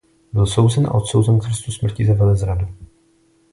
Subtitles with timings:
[0.33, 2.67] Byl souzen a odsouzen k trestu smrti za velezradu.